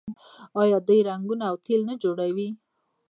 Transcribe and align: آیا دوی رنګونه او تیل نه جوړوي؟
آیا 0.61 0.77
دوی 0.87 0.99
رنګونه 1.09 1.43
او 1.49 1.55
تیل 1.65 1.81
نه 1.89 1.95
جوړوي؟ 2.03 2.49